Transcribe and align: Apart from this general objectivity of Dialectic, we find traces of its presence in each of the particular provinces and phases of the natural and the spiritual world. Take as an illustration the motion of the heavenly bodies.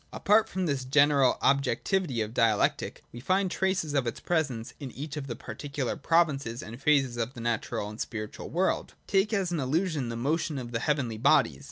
Apart 0.11 0.49
from 0.49 0.65
this 0.65 0.83
general 0.83 1.37
objectivity 1.43 2.21
of 2.21 2.33
Dialectic, 2.33 3.03
we 3.11 3.19
find 3.19 3.51
traces 3.51 3.93
of 3.93 4.07
its 4.07 4.19
presence 4.19 4.73
in 4.79 4.89
each 4.93 5.15
of 5.15 5.27
the 5.27 5.35
particular 5.35 5.95
provinces 5.95 6.63
and 6.63 6.81
phases 6.81 7.17
of 7.17 7.35
the 7.35 7.39
natural 7.39 7.87
and 7.87 7.99
the 7.99 8.01
spiritual 8.01 8.49
world. 8.49 8.95
Take 9.05 9.31
as 9.31 9.51
an 9.51 9.59
illustration 9.59 10.09
the 10.09 10.15
motion 10.15 10.57
of 10.57 10.71
the 10.71 10.79
heavenly 10.79 11.19
bodies. 11.19 11.59